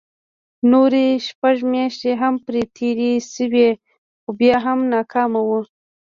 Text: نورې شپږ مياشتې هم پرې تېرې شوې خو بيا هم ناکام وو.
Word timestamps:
نورې 0.71 1.05
شپږ 1.27 1.55
مياشتې 1.73 2.11
هم 2.21 2.35
پرې 2.45 2.61
تېرې 2.77 3.11
شوې 3.33 3.69
خو 4.21 4.29
بيا 4.39 4.55
هم 4.65 4.79
ناکام 4.93 5.31
وو. 5.47 5.59